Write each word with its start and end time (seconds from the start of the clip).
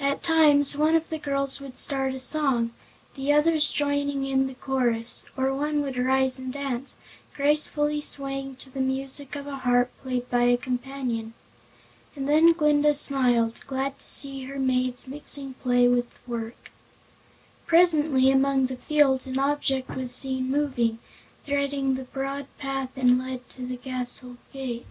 At 0.00 0.24
times 0.24 0.76
one 0.76 0.96
of 0.96 1.10
the 1.10 1.18
girls 1.18 1.60
would 1.60 1.78
start 1.78 2.12
a 2.12 2.18
song, 2.18 2.72
the 3.14 3.32
others 3.32 3.68
joining 3.68 4.24
in 4.26 4.48
the 4.48 4.56
chorus, 4.56 5.24
or 5.36 5.54
one 5.54 5.80
would 5.82 5.96
rise 5.96 6.40
and 6.40 6.52
dance, 6.52 6.96
gracefully 7.36 8.00
swaying 8.00 8.56
to 8.56 8.68
the 8.70 8.80
music 8.80 9.36
of 9.36 9.46
a 9.46 9.58
harp 9.58 9.92
played 10.02 10.28
by 10.28 10.42
a 10.42 10.56
companion. 10.56 11.34
And 12.16 12.28
then 12.28 12.52
Glinda 12.52 12.94
smiled, 12.94 13.60
glad 13.68 14.00
to 14.00 14.08
see 14.08 14.42
her 14.46 14.58
maids 14.58 15.06
mixing 15.06 15.54
play 15.54 15.86
with 15.86 16.18
work. 16.26 16.72
Presently 17.64 18.28
among 18.28 18.66
the 18.66 18.76
fields 18.76 19.28
an 19.28 19.38
object 19.38 19.90
was 19.94 20.12
seen 20.12 20.50
moving, 20.50 20.98
threading 21.44 21.94
the 21.94 22.02
broad 22.10 22.48
path 22.58 22.88
that 22.96 23.06
led 23.06 23.48
to 23.50 23.64
the 23.64 23.76
castle 23.76 24.36
gate. 24.52 24.84